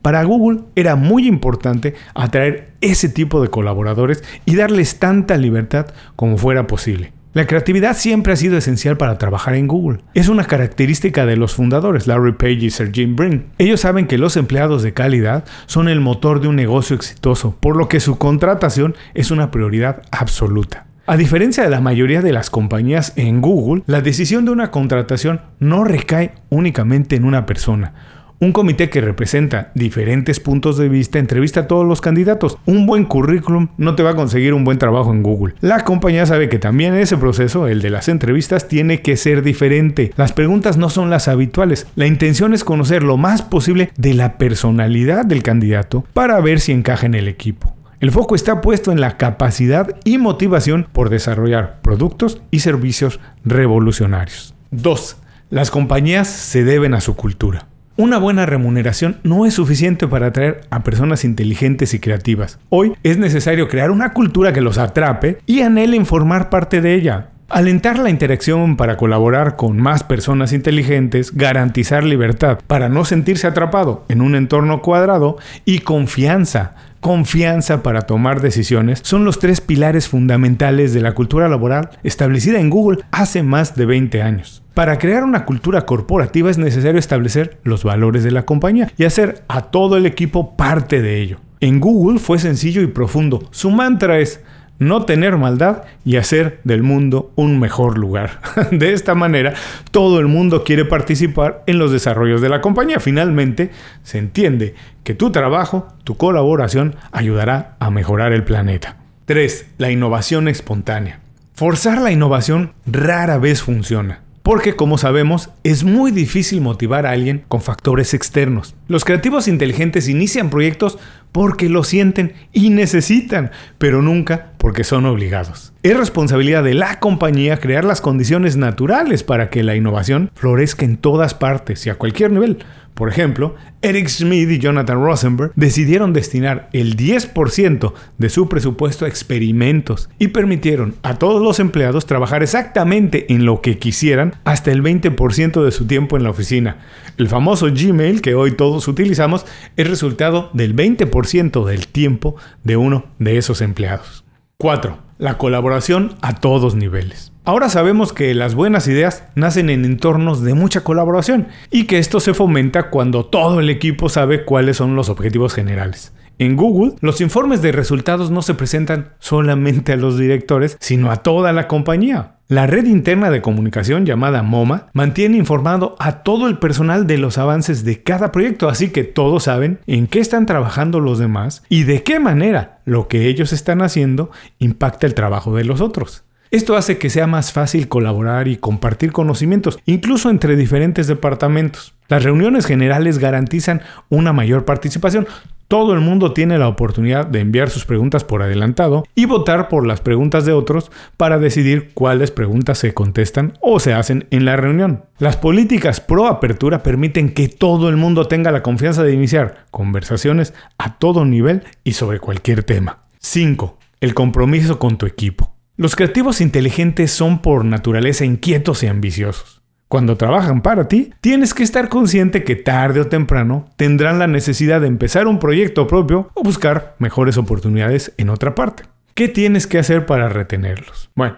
Para 0.00 0.24
Google 0.24 0.64
era 0.74 0.96
muy 0.96 1.26
importante 1.26 1.94
atraer 2.14 2.72
ese 2.80 3.08
tipo 3.08 3.40
de 3.40 3.48
colaboradores 3.48 4.24
y 4.44 4.56
darles 4.56 4.98
tanta 4.98 5.36
libertad 5.36 5.86
como 6.16 6.38
fuera 6.38 6.66
posible. 6.66 7.12
La 7.34 7.46
creatividad 7.46 7.96
siempre 7.96 8.34
ha 8.34 8.36
sido 8.36 8.58
esencial 8.58 8.98
para 8.98 9.16
trabajar 9.16 9.54
en 9.54 9.66
Google. 9.66 10.00
Es 10.12 10.28
una 10.28 10.44
característica 10.44 11.24
de 11.24 11.38
los 11.38 11.54
fundadores, 11.54 12.06
Larry 12.06 12.32
Page 12.32 12.66
y 12.66 12.70
Sergey 12.70 13.06
Brin. 13.06 13.46
Ellos 13.56 13.80
saben 13.80 14.06
que 14.06 14.18
los 14.18 14.36
empleados 14.36 14.82
de 14.82 14.92
calidad 14.92 15.44
son 15.64 15.88
el 15.88 16.00
motor 16.00 16.42
de 16.42 16.48
un 16.48 16.56
negocio 16.56 16.94
exitoso, 16.94 17.56
por 17.58 17.76
lo 17.76 17.88
que 17.88 18.00
su 18.00 18.18
contratación 18.18 18.96
es 19.14 19.30
una 19.30 19.50
prioridad 19.50 20.02
absoluta. 20.10 20.84
A 21.06 21.16
diferencia 21.16 21.64
de 21.64 21.70
la 21.70 21.80
mayoría 21.80 22.20
de 22.20 22.32
las 22.32 22.50
compañías 22.50 23.14
en 23.16 23.40
Google, 23.40 23.82
la 23.86 24.02
decisión 24.02 24.44
de 24.44 24.50
una 24.50 24.70
contratación 24.70 25.40
no 25.58 25.84
recae 25.84 26.34
únicamente 26.50 27.16
en 27.16 27.24
una 27.24 27.46
persona. 27.46 27.94
Un 28.42 28.50
comité 28.50 28.90
que 28.90 29.00
representa 29.00 29.70
diferentes 29.76 30.40
puntos 30.40 30.76
de 30.76 30.88
vista 30.88 31.20
entrevista 31.20 31.60
a 31.60 31.66
todos 31.68 31.86
los 31.86 32.00
candidatos. 32.00 32.58
Un 32.66 32.86
buen 32.86 33.04
currículum 33.04 33.68
no 33.76 33.94
te 33.94 34.02
va 34.02 34.10
a 34.10 34.14
conseguir 34.16 34.52
un 34.52 34.64
buen 34.64 34.78
trabajo 34.78 35.12
en 35.12 35.22
Google. 35.22 35.54
La 35.60 35.84
compañía 35.84 36.26
sabe 36.26 36.48
que 36.48 36.58
también 36.58 36.96
ese 36.96 37.16
proceso, 37.16 37.68
el 37.68 37.80
de 37.82 37.90
las 37.90 38.08
entrevistas, 38.08 38.66
tiene 38.66 39.00
que 39.00 39.16
ser 39.16 39.44
diferente. 39.44 40.12
Las 40.16 40.32
preguntas 40.32 40.76
no 40.76 40.90
son 40.90 41.08
las 41.08 41.28
habituales. 41.28 41.86
La 41.94 42.08
intención 42.08 42.52
es 42.52 42.64
conocer 42.64 43.04
lo 43.04 43.16
más 43.16 43.42
posible 43.42 43.92
de 43.96 44.12
la 44.12 44.38
personalidad 44.38 45.24
del 45.24 45.44
candidato 45.44 46.04
para 46.12 46.40
ver 46.40 46.58
si 46.58 46.72
encaja 46.72 47.06
en 47.06 47.14
el 47.14 47.28
equipo. 47.28 47.76
El 48.00 48.10
foco 48.10 48.34
está 48.34 48.60
puesto 48.60 48.90
en 48.90 49.00
la 49.00 49.18
capacidad 49.18 49.94
y 50.02 50.18
motivación 50.18 50.88
por 50.92 51.10
desarrollar 51.10 51.78
productos 51.80 52.42
y 52.50 52.58
servicios 52.58 53.20
revolucionarios. 53.44 54.52
2. 54.72 55.16
Las 55.50 55.70
compañías 55.70 56.26
se 56.26 56.64
deben 56.64 56.94
a 56.94 57.00
su 57.00 57.14
cultura. 57.14 57.68
Una 57.96 58.16
buena 58.16 58.46
remuneración 58.46 59.18
no 59.22 59.44
es 59.44 59.52
suficiente 59.52 60.08
para 60.08 60.28
atraer 60.28 60.62
a 60.70 60.82
personas 60.82 61.26
inteligentes 61.26 61.92
y 61.92 61.98
creativas. 61.98 62.58
Hoy 62.70 62.94
es 63.02 63.18
necesario 63.18 63.68
crear 63.68 63.90
una 63.90 64.14
cultura 64.14 64.54
que 64.54 64.62
los 64.62 64.78
atrape 64.78 65.40
y 65.44 65.60
anhelen 65.60 66.06
formar 66.06 66.48
parte 66.48 66.80
de 66.80 66.94
ella. 66.94 67.28
Alentar 67.50 67.98
la 67.98 68.08
interacción 68.08 68.78
para 68.78 68.96
colaborar 68.96 69.56
con 69.56 69.76
más 69.76 70.04
personas 70.04 70.54
inteligentes, 70.54 71.34
garantizar 71.34 72.02
libertad 72.02 72.60
para 72.66 72.88
no 72.88 73.04
sentirse 73.04 73.46
atrapado 73.46 74.06
en 74.08 74.22
un 74.22 74.36
entorno 74.36 74.80
cuadrado 74.80 75.36
y 75.66 75.80
confianza 75.80 76.74
confianza 77.02 77.82
para 77.82 78.02
tomar 78.02 78.40
decisiones 78.40 79.00
son 79.02 79.24
los 79.24 79.40
tres 79.40 79.60
pilares 79.60 80.08
fundamentales 80.08 80.94
de 80.94 81.00
la 81.00 81.14
cultura 81.14 81.48
laboral 81.48 81.90
establecida 82.04 82.60
en 82.60 82.70
Google 82.70 83.00
hace 83.10 83.42
más 83.42 83.74
de 83.74 83.86
20 83.86 84.22
años. 84.22 84.61
Para 84.74 84.98
crear 84.98 85.22
una 85.22 85.44
cultura 85.44 85.84
corporativa 85.84 86.50
es 86.50 86.56
necesario 86.56 86.98
establecer 86.98 87.58
los 87.62 87.84
valores 87.84 88.24
de 88.24 88.30
la 88.30 88.44
compañía 88.46 88.90
y 88.96 89.04
hacer 89.04 89.42
a 89.48 89.62
todo 89.70 89.98
el 89.98 90.06
equipo 90.06 90.56
parte 90.56 91.02
de 91.02 91.20
ello. 91.20 91.38
En 91.60 91.78
Google 91.78 92.18
fue 92.18 92.38
sencillo 92.38 92.80
y 92.80 92.86
profundo. 92.86 93.46
Su 93.50 93.70
mantra 93.70 94.18
es 94.18 94.40
no 94.78 95.04
tener 95.04 95.36
maldad 95.36 95.82
y 96.04 96.16
hacer 96.16 96.60
del 96.64 96.82
mundo 96.82 97.32
un 97.36 97.60
mejor 97.60 97.98
lugar. 97.98 98.40
De 98.70 98.94
esta 98.94 99.14
manera, 99.14 99.54
todo 99.90 100.18
el 100.18 100.26
mundo 100.26 100.64
quiere 100.64 100.84
participar 100.84 101.62
en 101.66 101.78
los 101.78 101.92
desarrollos 101.92 102.40
de 102.40 102.48
la 102.48 102.60
compañía. 102.60 102.98
Finalmente, 102.98 103.70
se 104.02 104.18
entiende 104.18 104.74
que 105.04 105.14
tu 105.14 105.30
trabajo, 105.30 105.88
tu 106.02 106.16
colaboración, 106.16 106.96
ayudará 107.12 107.76
a 107.78 107.90
mejorar 107.90 108.32
el 108.32 108.42
planeta. 108.42 108.96
3. 109.26 109.66
La 109.78 109.90
innovación 109.90 110.48
espontánea. 110.48 111.20
Forzar 111.54 112.00
la 112.00 112.10
innovación 112.10 112.72
rara 112.86 113.38
vez 113.38 113.62
funciona. 113.62 114.20
Porque 114.42 114.74
como 114.74 114.98
sabemos, 114.98 115.50
es 115.62 115.84
muy 115.84 116.10
difícil 116.10 116.60
motivar 116.60 117.06
a 117.06 117.10
alguien 117.10 117.44
con 117.46 117.62
factores 117.62 118.12
externos. 118.12 118.74
Los 118.88 119.04
creativos 119.04 119.46
inteligentes 119.46 120.08
inician 120.08 120.50
proyectos 120.50 120.98
porque 121.30 121.68
lo 121.68 121.84
sienten 121.84 122.34
y 122.52 122.70
necesitan, 122.70 123.52
pero 123.78 124.02
nunca 124.02 124.52
porque 124.58 124.84
son 124.84 125.06
obligados. 125.06 125.72
Es 125.82 125.96
responsabilidad 125.96 126.64
de 126.64 126.74
la 126.74 126.98
compañía 126.98 127.58
crear 127.58 127.84
las 127.84 128.00
condiciones 128.00 128.56
naturales 128.56 129.22
para 129.22 129.48
que 129.48 129.62
la 129.62 129.76
innovación 129.76 130.30
florezca 130.34 130.84
en 130.84 130.96
todas 130.96 131.34
partes 131.34 131.86
y 131.86 131.90
a 131.90 131.94
cualquier 131.94 132.32
nivel. 132.32 132.58
Por 133.02 133.08
ejemplo, 133.08 133.56
Eric 133.82 134.06
Schmidt 134.06 134.48
y 134.48 134.58
Jonathan 134.60 135.02
Rosenberg 135.02 135.50
decidieron 135.56 136.12
destinar 136.12 136.68
el 136.72 136.96
10% 136.96 137.94
de 138.16 138.28
su 138.28 138.48
presupuesto 138.48 139.04
a 139.04 139.08
experimentos 139.08 140.08
y 140.20 140.28
permitieron 140.28 140.94
a 141.02 141.18
todos 141.18 141.42
los 141.42 141.58
empleados 141.58 142.06
trabajar 142.06 142.44
exactamente 142.44 143.26
en 143.32 143.44
lo 143.44 143.60
que 143.60 143.80
quisieran 143.80 144.36
hasta 144.44 144.70
el 144.70 144.84
20% 144.84 145.64
de 145.64 145.72
su 145.72 145.88
tiempo 145.88 146.16
en 146.16 146.22
la 146.22 146.30
oficina. 146.30 146.76
El 147.18 147.26
famoso 147.26 147.66
Gmail 147.72 148.22
que 148.22 148.36
hoy 148.36 148.52
todos 148.52 148.86
utilizamos 148.86 149.46
es 149.76 149.90
resultado 149.90 150.50
del 150.52 150.76
20% 150.76 151.64
del 151.64 151.88
tiempo 151.88 152.36
de 152.62 152.76
uno 152.76 153.06
de 153.18 153.36
esos 153.36 153.62
empleados. 153.62 154.24
4. 154.58 154.96
La 155.18 155.38
colaboración 155.38 156.14
a 156.22 156.36
todos 156.36 156.76
niveles. 156.76 157.31
Ahora 157.44 157.68
sabemos 157.68 158.12
que 158.12 158.32
las 158.34 158.54
buenas 158.54 158.86
ideas 158.86 159.24
nacen 159.34 159.68
en 159.68 159.84
entornos 159.84 160.42
de 160.42 160.54
mucha 160.54 160.82
colaboración 160.82 161.48
y 161.72 161.86
que 161.86 161.98
esto 161.98 162.20
se 162.20 162.34
fomenta 162.34 162.88
cuando 162.88 163.26
todo 163.26 163.58
el 163.58 163.68
equipo 163.68 164.08
sabe 164.08 164.44
cuáles 164.44 164.76
son 164.76 164.94
los 164.94 165.08
objetivos 165.08 165.52
generales. 165.52 166.12
En 166.38 166.54
Google, 166.54 166.94
los 167.00 167.20
informes 167.20 167.60
de 167.60 167.72
resultados 167.72 168.30
no 168.30 168.42
se 168.42 168.54
presentan 168.54 169.14
solamente 169.18 169.92
a 169.92 169.96
los 169.96 170.18
directores, 170.18 170.76
sino 170.78 171.10
a 171.10 171.16
toda 171.16 171.52
la 171.52 171.66
compañía. 171.66 172.36
La 172.46 172.68
red 172.68 172.86
interna 172.86 173.28
de 173.30 173.42
comunicación 173.42 174.06
llamada 174.06 174.44
MoMA 174.44 174.86
mantiene 174.92 175.36
informado 175.36 175.96
a 175.98 176.22
todo 176.22 176.46
el 176.46 176.58
personal 176.58 177.08
de 177.08 177.18
los 177.18 177.38
avances 177.38 177.84
de 177.84 178.04
cada 178.04 178.30
proyecto, 178.30 178.68
así 178.68 178.90
que 178.90 179.02
todos 179.02 179.44
saben 179.44 179.80
en 179.88 180.06
qué 180.06 180.20
están 180.20 180.46
trabajando 180.46 181.00
los 181.00 181.18
demás 181.18 181.64
y 181.68 181.82
de 181.82 182.04
qué 182.04 182.20
manera 182.20 182.78
lo 182.84 183.08
que 183.08 183.26
ellos 183.26 183.52
están 183.52 183.82
haciendo 183.82 184.30
impacta 184.60 185.08
el 185.08 185.14
trabajo 185.14 185.56
de 185.56 185.64
los 185.64 185.80
otros. 185.80 186.22
Esto 186.52 186.76
hace 186.76 186.98
que 186.98 187.08
sea 187.08 187.26
más 187.26 187.50
fácil 187.50 187.88
colaborar 187.88 188.46
y 188.46 188.58
compartir 188.58 189.10
conocimientos, 189.10 189.78
incluso 189.86 190.28
entre 190.28 190.54
diferentes 190.54 191.06
departamentos. 191.06 191.94
Las 192.08 192.24
reuniones 192.24 192.66
generales 192.66 193.16
garantizan 193.16 193.80
una 194.10 194.34
mayor 194.34 194.66
participación. 194.66 195.26
Todo 195.66 195.94
el 195.94 196.00
mundo 196.00 196.34
tiene 196.34 196.58
la 196.58 196.68
oportunidad 196.68 197.26
de 197.26 197.40
enviar 197.40 197.70
sus 197.70 197.86
preguntas 197.86 198.22
por 198.22 198.42
adelantado 198.42 199.04
y 199.14 199.24
votar 199.24 199.68
por 199.68 199.86
las 199.86 200.02
preguntas 200.02 200.44
de 200.44 200.52
otros 200.52 200.92
para 201.16 201.38
decidir 201.38 201.92
cuáles 201.94 202.30
preguntas 202.30 202.76
se 202.76 202.92
contestan 202.92 203.54
o 203.62 203.80
se 203.80 203.94
hacen 203.94 204.26
en 204.30 204.44
la 204.44 204.56
reunión. 204.56 205.06
Las 205.18 205.38
políticas 205.38 206.02
pro 206.02 206.26
apertura 206.26 206.82
permiten 206.82 207.32
que 207.32 207.48
todo 207.48 207.88
el 207.88 207.96
mundo 207.96 208.28
tenga 208.28 208.52
la 208.52 208.62
confianza 208.62 209.02
de 209.02 209.14
iniciar 209.14 209.64
conversaciones 209.70 210.52
a 210.76 210.98
todo 210.98 211.24
nivel 211.24 211.62
y 211.82 211.94
sobre 211.94 212.20
cualquier 212.20 212.62
tema. 212.62 212.98
5. 213.20 213.78
El 214.02 214.12
compromiso 214.12 214.78
con 214.78 214.98
tu 214.98 215.06
equipo. 215.06 215.51
Los 215.76 215.96
creativos 215.96 216.42
inteligentes 216.42 217.10
son 217.12 217.40
por 217.40 217.64
naturaleza 217.64 218.26
inquietos 218.26 218.82
y 218.82 218.88
ambiciosos. 218.88 219.62
Cuando 219.88 220.18
trabajan 220.18 220.60
para 220.60 220.86
ti, 220.86 221.12
tienes 221.22 221.54
que 221.54 221.62
estar 221.62 221.88
consciente 221.88 222.44
que 222.44 222.56
tarde 222.56 223.00
o 223.00 223.08
temprano 223.08 223.70
tendrán 223.76 224.18
la 224.18 224.26
necesidad 224.26 224.82
de 224.82 224.86
empezar 224.86 225.26
un 225.26 225.38
proyecto 225.38 225.86
propio 225.86 226.30
o 226.34 226.42
buscar 226.42 226.94
mejores 226.98 227.38
oportunidades 227.38 228.12
en 228.18 228.28
otra 228.28 228.54
parte. 228.54 228.82
¿Qué 229.14 229.28
tienes 229.28 229.66
que 229.66 229.78
hacer 229.78 230.04
para 230.04 230.28
retenerlos? 230.28 231.10
Bueno, 231.14 231.36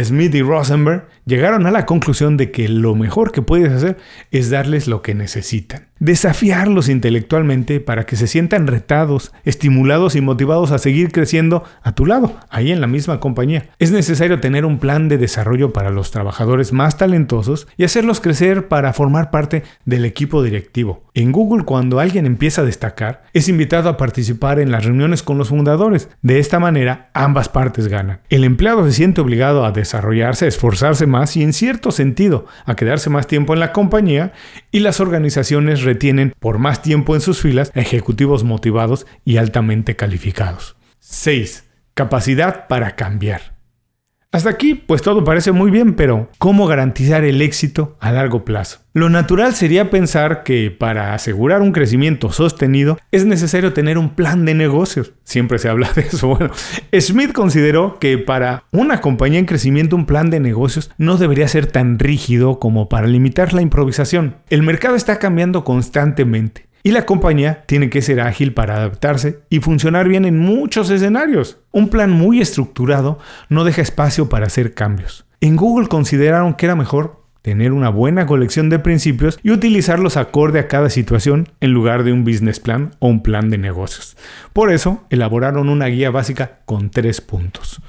Smith 0.00 0.34
y 0.34 0.42
Rosenberg 0.42 1.08
llegaron 1.26 1.66
a 1.66 1.70
la 1.70 1.84
conclusión 1.84 2.36
de 2.36 2.50
que 2.50 2.68
lo 2.68 2.94
mejor 2.94 3.30
que 3.32 3.42
puedes 3.42 3.72
hacer 3.72 3.98
es 4.30 4.48
darles 4.48 4.86
lo 4.86 5.02
que 5.02 5.14
necesitan. 5.14 5.88
Desafiarlos 6.02 6.88
intelectualmente 6.88 7.78
para 7.78 8.06
que 8.06 8.16
se 8.16 8.26
sientan 8.26 8.66
retados, 8.66 9.32
estimulados 9.44 10.16
y 10.16 10.20
motivados 10.20 10.72
a 10.72 10.78
seguir 10.78 11.12
creciendo 11.12 11.62
a 11.80 11.94
tu 11.94 12.06
lado, 12.06 12.40
ahí 12.50 12.72
en 12.72 12.80
la 12.80 12.88
misma 12.88 13.20
compañía. 13.20 13.68
Es 13.78 13.92
necesario 13.92 14.40
tener 14.40 14.64
un 14.64 14.80
plan 14.80 15.08
de 15.08 15.16
desarrollo 15.16 15.72
para 15.72 15.90
los 15.90 16.10
trabajadores 16.10 16.72
más 16.72 16.96
talentosos 16.96 17.68
y 17.76 17.84
hacerlos 17.84 18.18
crecer 18.18 18.66
para 18.66 18.92
formar 18.92 19.30
parte 19.30 19.62
del 19.84 20.04
equipo 20.04 20.42
directivo. 20.42 21.04
En 21.14 21.30
Google, 21.30 21.64
cuando 21.64 22.00
alguien 22.00 22.26
empieza 22.26 22.62
a 22.62 22.64
destacar, 22.64 23.22
es 23.32 23.48
invitado 23.48 23.88
a 23.88 23.96
participar 23.96 24.58
en 24.58 24.72
las 24.72 24.84
reuniones 24.84 25.22
con 25.22 25.38
los 25.38 25.50
fundadores. 25.50 26.08
De 26.20 26.40
esta 26.40 26.58
manera, 26.58 27.10
ambas 27.14 27.48
partes 27.48 27.86
ganan. 27.86 28.22
El 28.28 28.42
empleado 28.42 28.84
se 28.86 28.92
siente 28.92 29.20
obligado 29.20 29.64
a 29.64 29.70
desarrollarse, 29.70 30.46
a 30.46 30.48
esforzarse 30.48 31.06
más 31.06 31.36
y 31.36 31.44
en 31.44 31.52
cierto 31.52 31.92
sentido 31.92 32.46
a 32.64 32.74
quedarse 32.74 33.08
más 33.08 33.28
tiempo 33.28 33.54
en 33.54 33.60
la 33.60 33.70
compañía 33.70 34.32
y 34.72 34.80
las 34.80 34.98
organizaciones 34.98 35.84
retienen 35.92 36.34
por 36.38 36.58
más 36.58 36.82
tiempo 36.82 37.14
en 37.14 37.20
sus 37.20 37.40
filas 37.40 37.70
ejecutivos 37.74 38.44
motivados 38.44 39.06
y 39.24 39.36
altamente 39.36 39.94
calificados. 39.96 40.76
6. 41.00 41.64
Capacidad 41.94 42.66
para 42.68 42.96
cambiar. 42.96 43.51
Hasta 44.32 44.48
aquí, 44.48 44.74
pues 44.74 45.02
todo 45.02 45.24
parece 45.24 45.52
muy 45.52 45.70
bien, 45.70 45.92
pero 45.92 46.30
¿cómo 46.38 46.66
garantizar 46.66 47.22
el 47.22 47.42
éxito 47.42 47.98
a 48.00 48.12
largo 48.12 48.46
plazo? 48.46 48.78
Lo 48.94 49.10
natural 49.10 49.54
sería 49.54 49.90
pensar 49.90 50.42
que 50.42 50.70
para 50.70 51.12
asegurar 51.12 51.60
un 51.60 51.72
crecimiento 51.72 52.32
sostenido 52.32 52.98
es 53.10 53.26
necesario 53.26 53.74
tener 53.74 53.98
un 53.98 54.14
plan 54.14 54.46
de 54.46 54.54
negocios. 54.54 55.12
Siempre 55.22 55.58
se 55.58 55.68
habla 55.68 55.92
de 55.94 56.02
eso. 56.02 56.28
Bueno, 56.28 56.50
Smith 56.98 57.32
consideró 57.32 57.98
que 57.98 58.16
para 58.16 58.64
una 58.72 59.02
compañía 59.02 59.38
en 59.38 59.44
crecimiento 59.44 59.96
un 59.96 60.06
plan 60.06 60.30
de 60.30 60.40
negocios 60.40 60.90
no 60.96 61.18
debería 61.18 61.46
ser 61.46 61.66
tan 61.66 61.98
rígido 61.98 62.58
como 62.58 62.88
para 62.88 63.08
limitar 63.08 63.52
la 63.52 63.60
improvisación. 63.60 64.36
El 64.48 64.62
mercado 64.62 64.96
está 64.96 65.18
cambiando 65.18 65.62
constantemente. 65.62 66.71
Y 66.82 66.90
la 66.90 67.06
compañía 67.06 67.64
tiene 67.66 67.90
que 67.90 68.02
ser 68.02 68.20
ágil 68.20 68.54
para 68.54 68.76
adaptarse 68.76 69.40
y 69.48 69.60
funcionar 69.60 70.08
bien 70.08 70.24
en 70.24 70.38
muchos 70.38 70.90
escenarios. 70.90 71.58
Un 71.70 71.88
plan 71.88 72.10
muy 72.10 72.40
estructurado 72.40 73.18
no 73.48 73.64
deja 73.64 73.82
espacio 73.82 74.28
para 74.28 74.46
hacer 74.46 74.74
cambios. 74.74 75.24
En 75.40 75.56
Google 75.56 75.88
consideraron 75.88 76.54
que 76.54 76.66
era 76.66 76.74
mejor 76.74 77.22
tener 77.42 77.72
una 77.72 77.88
buena 77.88 78.26
colección 78.26 78.70
de 78.70 78.78
principios 78.78 79.38
y 79.42 79.50
utilizarlos 79.50 80.16
acorde 80.16 80.60
a 80.60 80.68
cada 80.68 80.90
situación 80.90 81.48
en 81.60 81.72
lugar 81.72 82.04
de 82.04 82.12
un 82.12 82.24
business 82.24 82.60
plan 82.60 82.94
o 83.00 83.08
un 83.08 83.22
plan 83.22 83.50
de 83.50 83.58
negocios. 83.58 84.16
Por 84.52 84.72
eso 84.72 85.04
elaboraron 85.10 85.68
una 85.68 85.86
guía 85.86 86.10
básica 86.10 86.60
con 86.64 86.90
tres 86.90 87.20
puntos. 87.20 87.80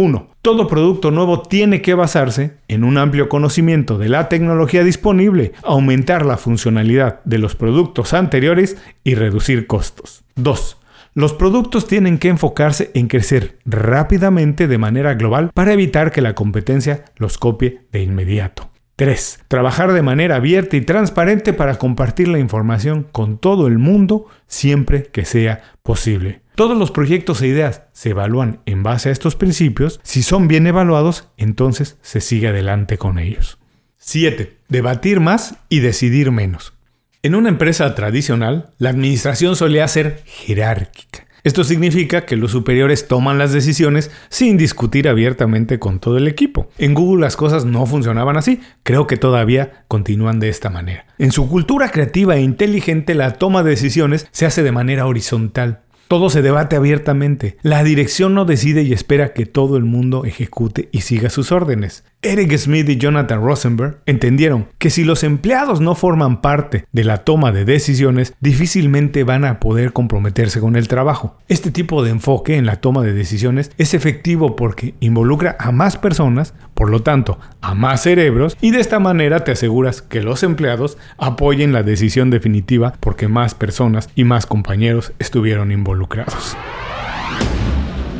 1. 0.00 0.28
Todo 0.40 0.66
producto 0.66 1.10
nuevo 1.10 1.42
tiene 1.42 1.82
que 1.82 1.92
basarse 1.92 2.56
en 2.68 2.84
un 2.84 2.96
amplio 2.96 3.28
conocimiento 3.28 3.98
de 3.98 4.08
la 4.08 4.30
tecnología 4.30 4.82
disponible, 4.82 5.52
aumentar 5.62 6.24
la 6.24 6.38
funcionalidad 6.38 7.20
de 7.24 7.36
los 7.36 7.54
productos 7.54 8.14
anteriores 8.14 8.78
y 9.04 9.14
reducir 9.14 9.66
costos. 9.66 10.24
2. 10.36 10.78
Los 11.12 11.34
productos 11.34 11.86
tienen 11.86 12.16
que 12.16 12.28
enfocarse 12.28 12.90
en 12.94 13.08
crecer 13.08 13.58
rápidamente 13.66 14.68
de 14.68 14.78
manera 14.78 15.12
global 15.14 15.50
para 15.52 15.74
evitar 15.74 16.12
que 16.12 16.22
la 16.22 16.34
competencia 16.34 17.04
los 17.16 17.36
copie 17.36 17.82
de 17.92 18.02
inmediato. 18.02 18.70
3. 18.96 19.40
Trabajar 19.48 19.92
de 19.92 20.00
manera 20.00 20.36
abierta 20.36 20.78
y 20.78 20.80
transparente 20.80 21.52
para 21.52 21.76
compartir 21.76 22.28
la 22.28 22.38
información 22.38 23.06
con 23.12 23.36
todo 23.36 23.66
el 23.66 23.76
mundo 23.76 24.28
siempre 24.46 25.04
que 25.04 25.26
sea 25.26 25.60
posible. 25.82 26.39
Todos 26.54 26.76
los 26.76 26.90
proyectos 26.90 27.40
e 27.42 27.48
ideas 27.48 27.84
se 27.92 28.10
evalúan 28.10 28.60
en 28.66 28.82
base 28.82 29.08
a 29.08 29.12
estos 29.12 29.36
principios. 29.36 30.00
Si 30.02 30.22
son 30.22 30.48
bien 30.48 30.66
evaluados, 30.66 31.28
entonces 31.36 31.98
se 32.02 32.20
sigue 32.20 32.48
adelante 32.48 32.98
con 32.98 33.18
ellos. 33.18 33.58
7. 33.96 34.58
Debatir 34.68 35.20
más 35.20 35.56
y 35.68 35.80
decidir 35.80 36.30
menos. 36.30 36.74
En 37.22 37.34
una 37.34 37.50
empresa 37.50 37.94
tradicional, 37.94 38.70
la 38.78 38.90
administración 38.90 39.56
solía 39.56 39.86
ser 39.88 40.22
jerárquica. 40.24 41.26
Esto 41.42 41.64
significa 41.64 42.26
que 42.26 42.36
los 42.36 42.50
superiores 42.50 43.08
toman 43.08 43.38
las 43.38 43.52
decisiones 43.52 44.10
sin 44.28 44.58
discutir 44.58 45.08
abiertamente 45.08 45.78
con 45.78 45.98
todo 45.98 46.18
el 46.18 46.28
equipo. 46.28 46.68
En 46.76 46.92
Google 46.92 47.22
las 47.22 47.36
cosas 47.36 47.64
no 47.64 47.86
funcionaban 47.86 48.36
así, 48.36 48.60
creo 48.82 49.06
que 49.06 49.16
todavía 49.16 49.84
continúan 49.88 50.38
de 50.38 50.50
esta 50.50 50.68
manera. 50.68 51.06
En 51.18 51.32
su 51.32 51.48
cultura 51.48 51.90
creativa 51.90 52.36
e 52.36 52.42
inteligente 52.42 53.14
la 53.14 53.34
toma 53.34 53.62
de 53.62 53.70
decisiones 53.70 54.28
se 54.32 54.44
hace 54.44 54.62
de 54.62 54.72
manera 54.72 55.06
horizontal. 55.06 55.80
Todo 56.10 56.28
se 56.28 56.42
debate 56.42 56.74
abiertamente. 56.74 57.56
La 57.62 57.84
dirección 57.84 58.34
no 58.34 58.44
decide 58.44 58.82
y 58.82 58.92
espera 58.92 59.32
que 59.32 59.46
todo 59.46 59.76
el 59.76 59.84
mundo 59.84 60.24
ejecute 60.24 60.88
y 60.90 61.02
siga 61.02 61.30
sus 61.30 61.52
órdenes. 61.52 62.02
Eric 62.22 62.54
Smith 62.58 62.86
y 62.90 62.98
Jonathan 62.98 63.42
Rosenberg 63.42 63.96
entendieron 64.04 64.66
que 64.76 64.90
si 64.90 65.04
los 65.04 65.24
empleados 65.24 65.80
no 65.80 65.94
forman 65.94 66.42
parte 66.42 66.84
de 66.92 67.02
la 67.02 67.24
toma 67.24 67.50
de 67.50 67.64
decisiones, 67.64 68.34
difícilmente 68.40 69.24
van 69.24 69.46
a 69.46 69.58
poder 69.58 69.94
comprometerse 69.94 70.60
con 70.60 70.76
el 70.76 70.86
trabajo. 70.86 71.38
Este 71.48 71.70
tipo 71.70 72.04
de 72.04 72.10
enfoque 72.10 72.56
en 72.56 72.66
la 72.66 72.76
toma 72.76 73.02
de 73.04 73.14
decisiones 73.14 73.70
es 73.78 73.94
efectivo 73.94 74.54
porque 74.54 74.94
involucra 75.00 75.56
a 75.58 75.72
más 75.72 75.96
personas, 75.96 76.52
por 76.74 76.90
lo 76.90 77.00
tanto, 77.00 77.38
a 77.62 77.74
más 77.74 78.02
cerebros, 78.02 78.58
y 78.60 78.70
de 78.70 78.80
esta 78.80 78.98
manera 78.98 79.42
te 79.42 79.52
aseguras 79.52 80.02
que 80.02 80.20
los 80.20 80.42
empleados 80.42 80.98
apoyen 81.16 81.72
la 81.72 81.82
decisión 81.82 82.28
definitiva 82.28 82.92
porque 83.00 83.28
más 83.28 83.54
personas 83.54 84.10
y 84.14 84.24
más 84.24 84.44
compañeros 84.44 85.14
estuvieron 85.18 85.72
involucrados. 85.72 86.54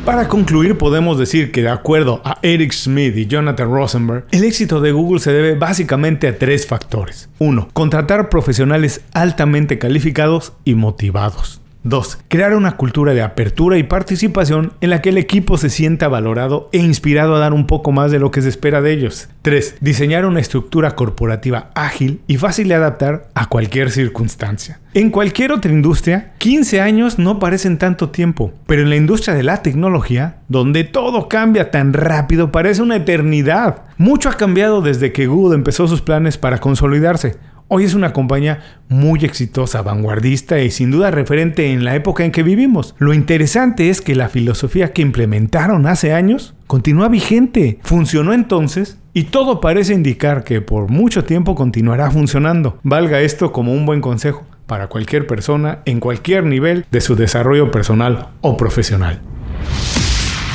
Para 0.05 0.27
concluir, 0.27 0.79
podemos 0.79 1.19
decir 1.19 1.51
que 1.51 1.61
de 1.61 1.69
acuerdo 1.69 2.21
a 2.25 2.39
Eric 2.41 2.71
Smith 2.71 3.15
y 3.15 3.27
Jonathan 3.27 3.71
Rosenberg, 3.71 4.25
el 4.31 4.43
éxito 4.43 4.81
de 4.81 4.91
Google 4.91 5.19
se 5.19 5.31
debe 5.31 5.53
básicamente 5.53 6.27
a 6.27 6.39
tres 6.39 6.65
factores. 6.65 7.29
1. 7.37 7.69
Contratar 7.71 8.29
profesionales 8.29 9.01
altamente 9.13 9.77
calificados 9.77 10.53
y 10.65 10.73
motivados. 10.73 11.61
2. 11.83 12.19
Crear 12.27 12.55
una 12.55 12.77
cultura 12.77 13.13
de 13.13 13.23
apertura 13.23 13.77
y 13.77 13.83
participación 13.83 14.73
en 14.81 14.91
la 14.91 15.01
que 15.01 15.09
el 15.09 15.17
equipo 15.17 15.57
se 15.57 15.69
sienta 15.69 16.07
valorado 16.07 16.69
e 16.71 16.77
inspirado 16.77 17.35
a 17.35 17.39
dar 17.39 17.53
un 17.53 17.65
poco 17.65 17.91
más 17.91 18.11
de 18.11 18.19
lo 18.19 18.29
que 18.29 18.41
se 18.41 18.49
espera 18.49 18.81
de 18.81 18.91
ellos. 18.91 19.29
3. 19.41 19.77
Diseñar 19.81 20.25
una 20.25 20.39
estructura 20.39 20.91
corporativa 20.95 21.71
ágil 21.73 22.21
y 22.27 22.37
fácil 22.37 22.67
de 22.67 22.75
adaptar 22.75 23.29
a 23.33 23.47
cualquier 23.47 23.89
circunstancia. 23.89 24.79
En 24.93 25.09
cualquier 25.09 25.53
otra 25.53 25.71
industria, 25.71 26.33
15 26.37 26.81
años 26.81 27.17
no 27.17 27.39
parecen 27.39 27.77
tanto 27.77 28.09
tiempo, 28.09 28.53
pero 28.67 28.81
en 28.81 28.89
la 28.89 28.97
industria 28.97 29.33
de 29.33 29.43
la 29.43 29.63
tecnología, 29.63 30.39
donde 30.49 30.83
todo 30.83 31.29
cambia 31.29 31.71
tan 31.71 31.93
rápido, 31.93 32.51
parece 32.51 32.81
una 32.81 32.97
eternidad. 32.97 33.83
Mucho 33.97 34.29
ha 34.29 34.33
cambiado 34.33 34.81
desde 34.81 35.13
que 35.13 35.27
Google 35.27 35.55
empezó 35.55 35.87
sus 35.87 36.01
planes 36.01 36.37
para 36.37 36.57
consolidarse. 36.57 37.37
Hoy 37.73 37.85
es 37.85 37.93
una 37.93 38.11
compañía 38.11 38.59
muy 38.89 39.23
exitosa, 39.23 39.81
vanguardista 39.81 40.59
y 40.59 40.71
sin 40.71 40.91
duda 40.91 41.09
referente 41.09 41.71
en 41.71 41.85
la 41.85 41.95
época 41.95 42.25
en 42.25 42.33
que 42.33 42.43
vivimos. 42.43 42.95
Lo 42.97 43.13
interesante 43.13 43.89
es 43.89 44.01
que 44.01 44.13
la 44.13 44.27
filosofía 44.27 44.91
que 44.91 45.01
implementaron 45.01 45.87
hace 45.87 46.11
años 46.11 46.53
continúa 46.67 47.07
vigente, 47.07 47.79
funcionó 47.81 48.33
entonces 48.33 48.97
y 49.13 49.23
todo 49.23 49.61
parece 49.61 49.93
indicar 49.93 50.43
que 50.43 50.59
por 50.59 50.89
mucho 50.89 51.23
tiempo 51.23 51.55
continuará 51.55 52.11
funcionando. 52.11 52.77
Valga 52.83 53.21
esto 53.21 53.53
como 53.53 53.71
un 53.71 53.85
buen 53.85 54.01
consejo 54.01 54.43
para 54.65 54.87
cualquier 54.87 55.25
persona 55.25 55.79
en 55.85 56.01
cualquier 56.01 56.43
nivel 56.43 56.85
de 56.91 56.99
su 56.99 57.15
desarrollo 57.15 57.71
personal 57.71 58.31
o 58.41 58.57
profesional. 58.57 59.21